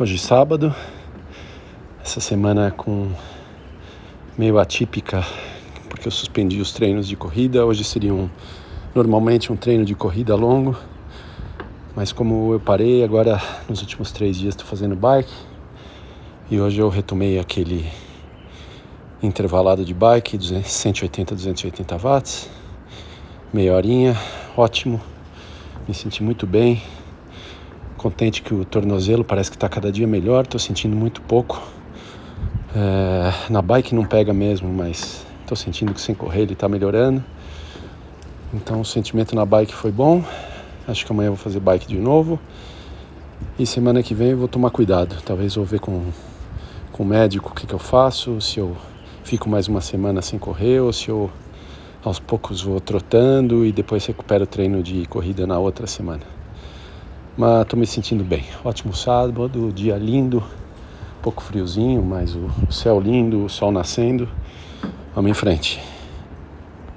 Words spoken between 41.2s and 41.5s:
eu vou